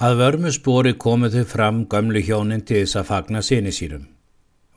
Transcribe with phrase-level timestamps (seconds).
[0.00, 4.06] Að vörmuspori komu þau fram gömlu hjónin til þess að fagna sinni sínum.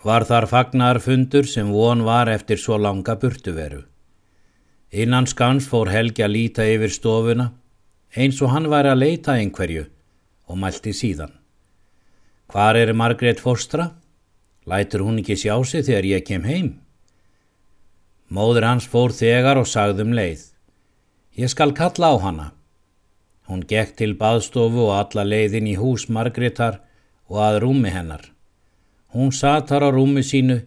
[0.03, 3.85] Var þar fagnarfundur sem von var eftir svo langa burtuveru.
[4.91, 7.45] Innan skans fór Helgi að líta yfir stofuna
[8.19, 9.85] eins og hann væri að leita einhverju
[10.51, 11.31] og mælti síðan.
[12.51, 13.93] Hvar er Margrét Fostra?
[14.67, 16.67] Lætur hún ekki sjá sig þegar ég kem heim?
[18.27, 20.49] Móður hans fór þegar og sagðum leið.
[21.39, 22.49] Ég skal kalla á hana.
[23.47, 26.79] Hún gekk til baðstofu og alla leiðin í hús Margrétar
[27.27, 28.29] og að rúmi hennar.
[29.13, 30.61] Hún satar á rúmi sínu,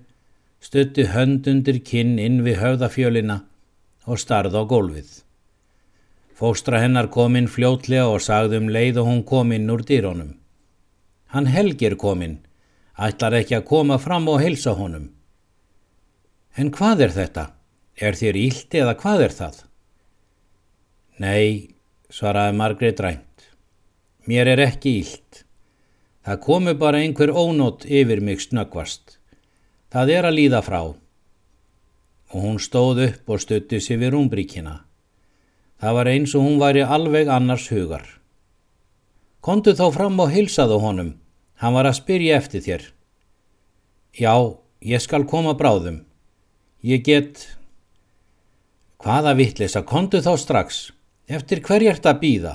[0.61, 3.41] stutti hönd undir kinn inn við höfðafjölina
[4.07, 5.09] og starð á gólfið.
[6.37, 10.35] Fóstra hennar kom inn fljótlega og sagði um leið og hún kom inn úr dýrónum.
[11.33, 12.43] Hann helgir kominn,
[12.97, 15.09] ætlar ekki að koma fram og helsa honum.
[16.57, 17.47] En hvað er þetta?
[17.97, 19.57] Er þér íldi eða hvað er það?
[21.25, 21.76] Nei,
[22.13, 23.47] svaraði Margrét rænt.
[24.27, 25.45] Mér er ekki ílt.
[26.27, 29.19] Það komu bara einhver ónótt yfir mig snöggvast.
[29.95, 30.81] Það er að líða frá.
[32.35, 34.81] Og hún stóð upp og stutti sér við rúmbríkina.
[35.79, 38.07] Það var eins og hún væri alveg annars hugar.
[39.45, 41.15] Kondu þá fram og hilsaðu honum.
[41.63, 42.83] Hann var að spyrja eftir þér.
[44.17, 44.35] Já,
[44.83, 46.03] ég skal koma bráðum.
[46.83, 47.45] Ég get...
[48.99, 50.81] Hvaða vittlisa, kondu þá strax.
[51.27, 52.51] Eftir hverjart að býða?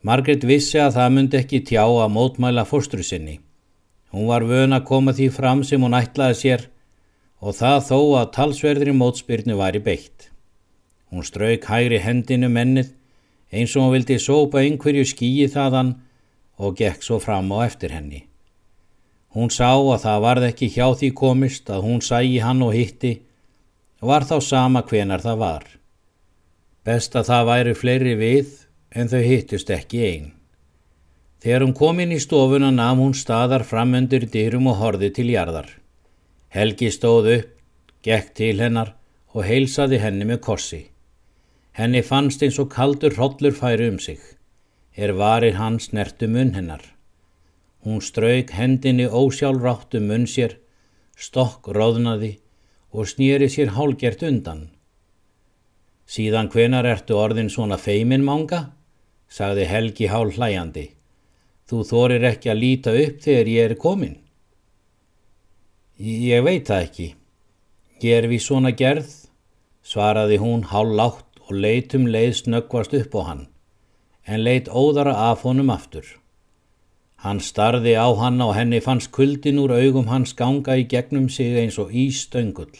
[0.00, 3.34] Margret vissi að það myndi ekki tjá að mótmæla fórstru sinni.
[4.16, 6.62] Hún var vön að koma því fram sem hún ætlaði sér
[7.44, 10.30] og það þó að talsverðri mótspyrnu væri beitt.
[11.12, 12.94] Hún strauk hægri hendinu mennið
[13.52, 15.90] eins og hún vildi sópa einhverju skíi þaðan
[16.56, 18.22] og gekk svo fram á eftir henni.
[19.36, 23.12] Hún sá að það varð ekki hjá því komist að hún sæi hann og hitti
[24.00, 25.68] og var þá sama hvenar það var.
[26.84, 28.52] Best að það væri fleiri við
[28.96, 30.30] en þau hittust ekki einn.
[31.40, 35.68] Þegar hún kom inn í stofuna nam hún staðar framöndur dyrum og horði til jarðar.
[36.48, 37.50] Helgi stóð upp,
[38.04, 38.94] gekk til hennar
[39.36, 40.80] og heilsaði henni með korsi.
[41.76, 44.18] Henni fannst eins og kaldur hrodlur færi um sig.
[44.96, 46.82] Er varir hans nertu munn hennar.
[47.84, 50.56] Hún strauk hendinni ósjálfráttu munn sér,
[51.16, 52.38] stokk róðnaði
[52.92, 54.68] og snýri sér hálgert undan.
[56.10, 58.72] Síðan hvenar ertu orðin svona feimin manga?
[59.30, 60.88] sagði Helgi hál hlæjandi.
[61.70, 64.16] Þú þorir ekki að líta upp þegar ég er komin.
[66.02, 67.06] Ég veit það ekki.
[68.02, 69.12] Ég er við svona gerð,
[69.86, 73.44] svaraði hún hál látt og leitum leið snöggvast upp á hann,
[74.26, 76.08] en leit óðara af honum aftur.
[77.22, 81.54] Hann starði á hann og henni fannst kuldin úr augum hans ganga í gegnum sig
[81.54, 82.74] eins og ístöngull.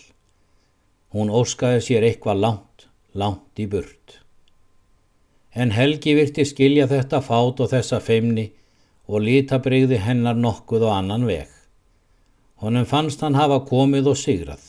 [1.15, 4.21] Hún óskaði sér eitthvað langt langt í burt.
[5.51, 8.51] En Helgi virti skilja þetta fát og þessa feimni
[9.11, 11.49] og lítabrigði hennar nokkuð og annan veg.
[12.63, 14.63] Honum fannst hann hafa komið og sigrað.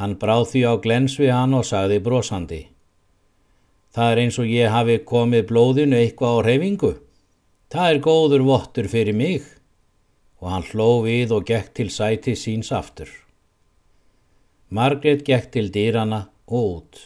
[0.00, 2.62] Hann bráð því á glens við hann og sagði brosandi.
[3.92, 6.92] Það er eins og ég hafi komið blóðinu eitthvað á reyfingu.
[7.68, 9.44] Það er góður vottur fyrir mig.
[10.40, 13.10] Og hann hló við og gekk til sæti síns aftur.
[14.72, 16.98] Margret gekk til dýrana út.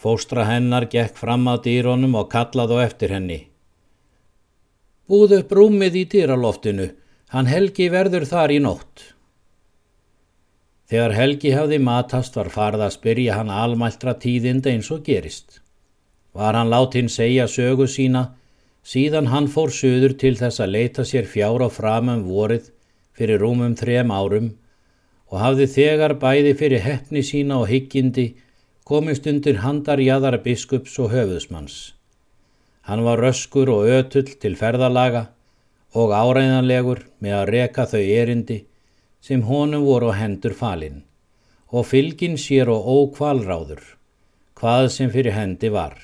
[0.00, 3.38] Fóstra hennar gekk fram að dýrónum og kallaði á eftir henni.
[5.10, 6.86] Búð upp rúmið í dýraloftinu,
[7.34, 9.02] hann Helgi verður þar í nótt.
[10.90, 15.60] Þegar Helgi hafði matast var farð að spyrja hann almæltra tíðinda eins og gerist.
[16.34, 18.24] Var hann látin segja sögu sína,
[18.82, 22.72] síðan hann fór söður til þess að leita sér fjár á framum vorið
[23.14, 24.50] fyrir rúmum þrem árum
[25.30, 28.26] og hafði þegar bæði fyrir hefni sína og hyggjindi
[28.90, 31.76] komist undir handarjaðar biskups og höfuðsmanns.
[32.82, 35.28] Hann var röskur og ötull til ferðalaga
[35.94, 38.58] og áræðanlegur með að reka þau erindi
[39.22, 41.04] sem honum voru á hendur falinn
[41.70, 43.82] og fylgin sér og ókvalráður,
[44.58, 45.94] hvað sem fyrir hendi var.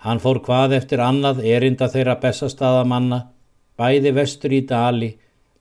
[0.00, 3.26] Hann fór hvað eftir annað erinda þeirra bestastaðamanna,
[3.76, 5.10] bæði vestur í dali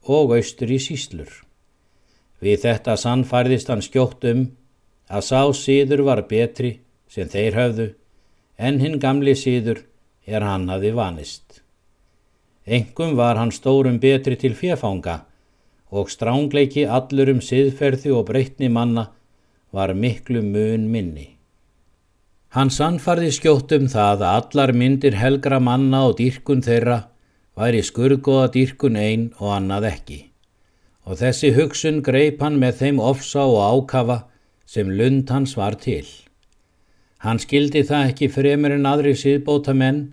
[0.07, 1.27] og austur í síslur.
[2.43, 4.47] Við þetta sannfærðist hann skjótt um
[5.07, 6.73] að sá síður var betri
[7.07, 7.85] sem þeir höfðu
[8.67, 9.83] en hinn gamli síður
[10.27, 11.61] er hann hafi vanist.
[12.67, 15.21] Engum var hann stórum betri til fjefanga
[15.93, 19.07] og strángleiki allur um siðferði og breytni manna
[19.71, 21.29] var miklu mun minni.
[22.53, 26.99] Hann sannfarði skjóttum það að allar myndir helgra manna og dýrkun þeirra
[27.57, 30.21] væri skurgoða dýrkun einn og annað ekki
[31.03, 34.19] og þessi hugsun greip hann með þeim ofsa og ákafa
[34.65, 36.05] sem lund hans var til.
[37.23, 40.05] Hann skildi það ekki fremur en aðri síðbóta menn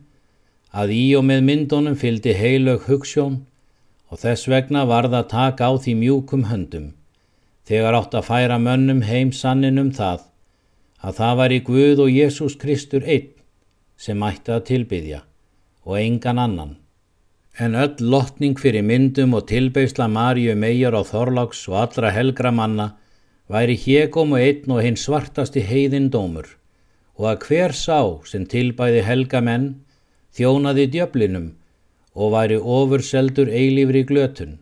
[0.70, 3.40] að í og með myndunum fyldi heilög hugssjón
[4.10, 6.90] og þess vegna varð að taka á því mjúkum höndum,
[7.66, 10.26] þegar átt að færa mönnum heim sanninum það,
[11.02, 13.30] að það var í Guð og Jésús Kristur einn
[14.00, 15.22] sem ætti að tilbyðja
[15.86, 16.79] og engan annan.
[17.60, 22.86] En öll lotning fyrir myndum og tilbeisla Marju megar á Þorláks og allra helgra manna
[23.52, 26.48] væri hégum og einn og hinn svartasti heiðin dómur
[27.18, 29.68] og að hver sá sem tilbæði helga menn
[30.38, 31.46] þjónaði djöflinum
[32.16, 34.56] og væri ofurseldur eilífri glötun.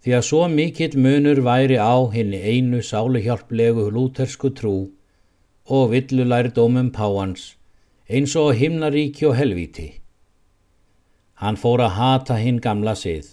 [0.00, 4.76] Því að svo mikill munur væri á henni einu sáluhjálplegu lútersku trú
[5.68, 7.50] og villulæri dómum páans
[8.08, 9.99] eins og himnaríki og helvíti.
[11.40, 13.28] Hann fór að hata hinn gamla sið.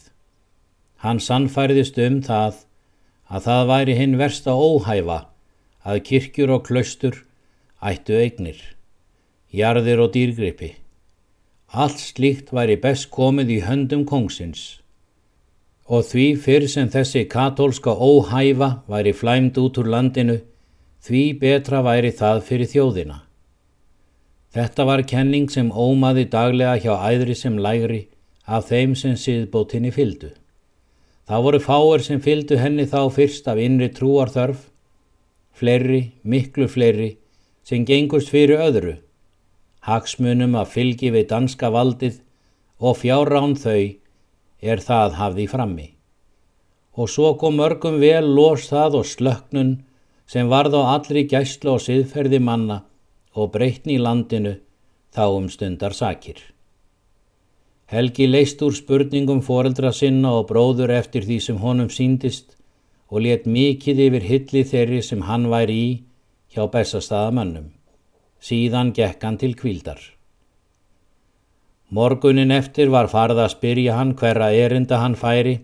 [1.03, 2.63] Hann sannfærðist um það
[3.27, 5.19] að það væri hinn versta óhæfa
[5.83, 7.19] að kirkjur og klaustur
[7.83, 8.57] ættu eignir,
[9.51, 10.71] jarðir og dýrgripi.
[11.75, 14.77] Allt slíkt væri best komið í höndum kongsins
[15.87, 20.41] og því fyrr sem þessi katólska óhæfa væri flæmd út úr landinu,
[21.03, 23.21] því betra væri það fyrir þjóðina.
[24.57, 27.99] Þetta var kenning sem ómaði daglega hjá æðri sem lægri
[28.49, 30.31] af þeim sem síðbótinni fyldu.
[31.29, 34.63] Það voru fáir sem fyldu henni þá fyrst af innri trúarþörf,
[35.53, 37.11] fleiri, miklu fleiri,
[37.61, 38.95] sem gengust fyrir öðru,
[39.85, 42.17] hagsmunum að fylgi við danska valdið
[42.81, 43.93] og fjárrán þau
[44.73, 45.89] er það hafði frammi.
[46.97, 49.73] Og svo kom mörgum vel los það og slöknun
[50.25, 52.81] sem varð á allri gæslu og siðferði manna
[53.37, 54.57] og breytni í landinu
[55.13, 56.39] þá um stundar sakir.
[57.87, 62.57] Helgi leist úr spurningum foreldra sinna og bróður eftir því sem honum síndist
[63.07, 65.91] og let mikið yfir hilli þeirri sem hann væri í
[66.51, 67.71] hjá bestastaðamannum.
[68.43, 70.01] Síðan gekk hann til kvildar.
[71.89, 75.61] Morgunin eftir var farð að spyrja hann hverra erinda hann færi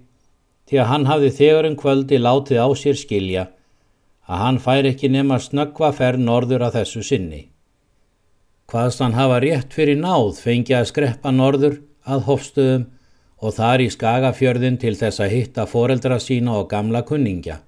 [0.70, 3.50] því að hann hafði þegar um kvöldi látið á sér skilja
[4.32, 7.42] að hann færi ekki nema snöggva ferð norður að þessu sinni.
[8.74, 11.76] Hvaðst hann hafa rétt fyrir náð fengi að skreppa norður
[12.10, 12.86] að hofstöðum
[13.46, 17.60] og þar í skagafjörðin til þess að hitta foreldra sína og gamla kunningja.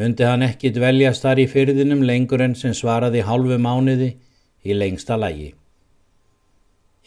[0.00, 4.08] Mundi hann ekki dveljast þar í fyrðinum lengur en sem svaraði hálfu mánuði
[4.64, 5.50] í lengsta lægi.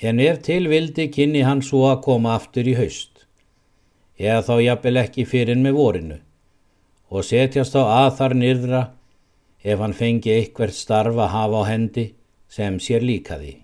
[0.06, 3.26] En ef til vildi kynni hann svo að koma aftur í haust,
[4.22, 6.22] eða þá jafnvel ekki fyrir með vorinu,
[7.10, 8.86] og setjast á aðþar nýrdra
[9.66, 12.08] ef hann fengi eitthvert starf að hafa á hendi
[12.50, 13.56] sem sér líkaði.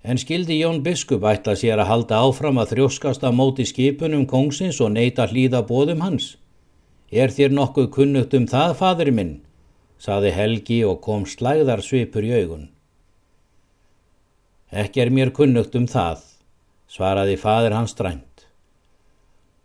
[0.00, 4.80] En skildi Jón Biskup ætla sér að halda áfram að þrjóskast á móti skipunum kongsins
[4.80, 6.36] og neyta hlýða bóðum hans?
[7.12, 9.40] Er þér nokkuð kunnugt um það, fadur minn?
[10.00, 12.70] saði Helgi og kom slæðar svipur í augun.
[14.70, 16.22] Ekki er mér kunnugt um það,
[16.88, 18.46] svaraði fadur hans drænt.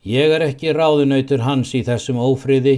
[0.05, 2.75] Ég er ekki ráðunautur hans í þessum ófriði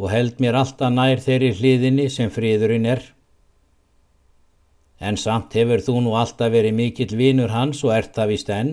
[0.00, 3.02] og held mér alltaf nær þeirri hliðinni sem friðurinn er.
[5.00, 8.72] En samt hefur þú nú alltaf verið mikill vinur hans og ert það vist enn?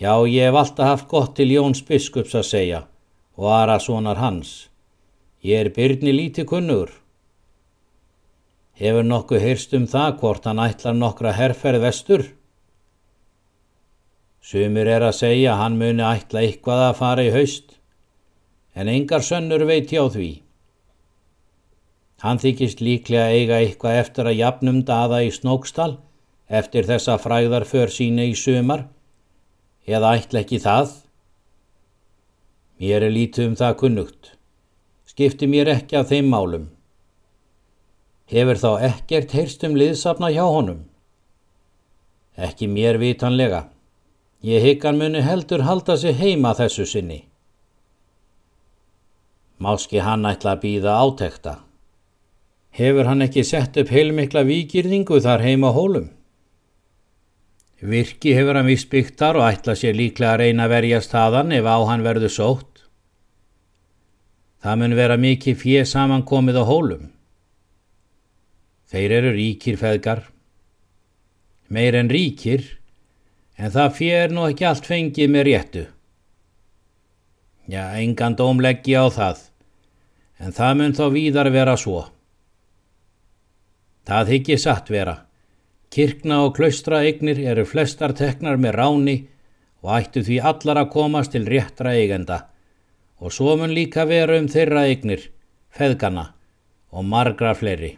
[0.00, 2.80] Já, ég hef alltaf haft gott til Jóns biskups að segja
[3.40, 4.70] og Arasonar hans.
[5.42, 6.92] Ég er byrni líti kunnur.
[8.80, 12.22] Hefur nokkuð heyrst um það hvort hann ætlar nokkra herrferð vestur?
[14.40, 17.76] Sumir er að segja hann muni ætla eitthvað að fara í haust,
[18.72, 20.30] en engar sönnur veit hjá því.
[22.20, 25.94] Hann þykist líklega eiga eitthvað eftir að jafnum daða í snókstal
[26.50, 28.88] eftir þessa fræðar för sína í sumar,
[29.86, 30.92] eða ætla ekki það.
[32.80, 34.34] Mér er lítið um það kunnugt.
[35.06, 36.68] Skipti mér ekki af þeim málum.
[38.30, 40.84] Hefur þá ekkert heyrst um liðsafna hjá honum?
[42.36, 43.64] Ekki mér vitanlega.
[44.46, 47.24] Ég higgan muni heldur halda sig heima þessu sinni.
[49.60, 51.58] Máski hann ætla að býða átekta.
[52.70, 56.10] Hefur hann ekki sett upp heilmikla vikirðingu þar heima hólum?
[57.80, 61.64] Virki hefur hann vist byggtar og ætla sér líklega að reyna að verja staðan ef
[61.64, 62.82] á hann verður sótt.
[64.60, 67.08] Það mun vera mikið fjö samankomið á hólum.
[68.92, 70.26] Þeir eru ríkir feðgar.
[71.70, 72.66] Meir en ríkir,
[73.56, 75.84] en það fjö er nú ekki allt fengið með réttu.
[77.70, 79.44] Já, engan dómleggi á það,
[80.42, 82.08] en það mun þá víðar vera svo.
[84.10, 85.20] Það higgi satt vera.
[85.94, 89.14] Kirkna og klaustra eignir eru flestar teknar með ráni
[89.84, 92.40] og ættu því allar að komast til réttra eigenda
[93.20, 95.26] og svo mun líka vera um þeirra eignir,
[95.70, 96.30] feðgana
[96.90, 97.92] og margra fleiri.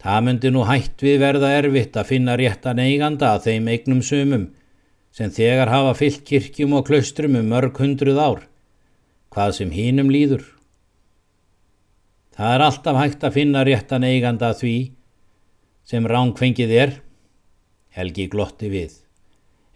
[0.00, 4.48] Það myndi nú hætt við verða erfitt að finna réttan eiganda að þeim eignum sumum
[5.14, 8.42] sem þegar hafa fyllt kirkjum og klaustrum um mörg hundruð ár,
[9.30, 10.53] hvað sem hínum líður.
[12.34, 14.76] Það er alltaf hægt að finna réttan eiganda að því
[15.86, 16.94] sem ránkvengið er,
[17.94, 18.96] Helgi glotti við,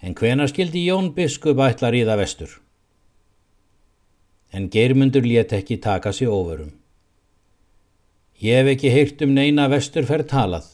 [0.03, 2.51] en hvena skildi Jón Biskup ætla ríða vestur?
[4.51, 6.73] En geirmundur létt ekki taka sig ofurum.
[8.43, 10.67] Ég hef ekki heyrt um neina vesturferð talað,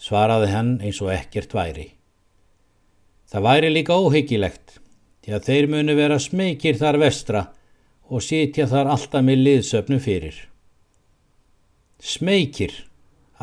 [0.00, 1.90] svaraði hann eins og ekkert væri.
[3.28, 4.78] Það væri líka óhyggilegt,
[5.20, 7.48] því að þeir munu vera smekir þar vestra
[8.08, 10.46] og sitja þar alltaf með liðsöfnu fyrir.
[12.00, 12.72] Smekir,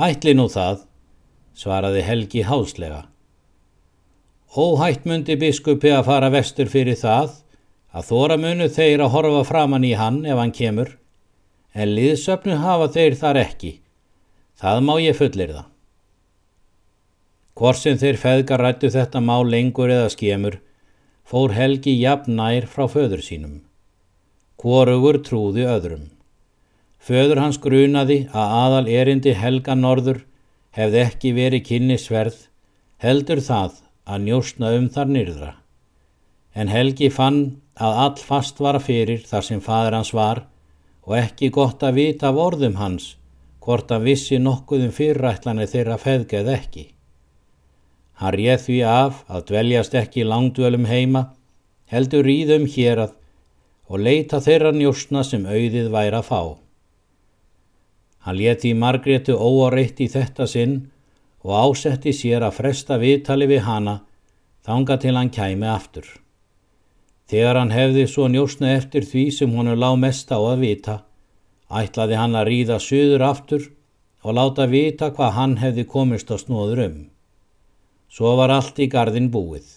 [0.01, 0.79] ætli nú það,
[1.53, 3.03] svaraði Helgi háslega.
[4.57, 7.35] Óhætt myndi biskupi að fara vestur fyrir það,
[7.93, 10.89] að þóra munu þeir að horfa framann í hann ef hann kemur,
[11.77, 13.73] en liðsöfnu hafa þeir þar ekki.
[14.57, 15.69] Það má ég fullir það.
[17.57, 20.57] Hvort sem þeir feðgar rættu þetta má lengur eða skemur,
[21.21, 23.57] fór Helgi jafn nær frá föður sínum.
[24.57, 26.16] Hvorugur trúði öðrum.
[26.97, 30.23] Föður hans grunaði að aðal erindi Helga Norður
[30.75, 32.37] hefði ekki verið kynnisverð,
[33.01, 35.53] heldur það að njóstna um þar nyrðra.
[36.57, 37.41] En Helgi fann
[37.77, 40.43] að all fast var fyrir þar sem fadur hans var
[41.05, 43.15] og ekki gott að vita af orðum hans
[43.63, 46.85] hvort að vissi nokkuðum fyrrætlanir þeirra feðgeð ekki.
[48.17, 51.27] Hann réð því af að dveljast ekki langdvölum heima,
[51.91, 53.17] heldur íðum hér að
[53.87, 56.41] og leita þeirra njósna sem auðið væri að fá.
[58.27, 60.73] Hann leti Margretu óareitt í þetta sinn
[61.47, 63.93] og ásetti sér að fresta viðtali við hana
[64.67, 66.09] þanga til hann kæmi aftur.
[67.31, 70.97] Þegar hann hefði svo njósna eftir því sem honu lág mest á að vita,
[71.71, 73.69] ætlaði hann að ríða söður aftur
[74.27, 77.01] og láta vita hvað hann hefði komist á snóður um.
[78.11, 79.71] Svo var allt í gardin búið.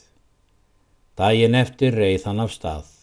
[1.15, 3.00] Dægin eftir reið hann af stað.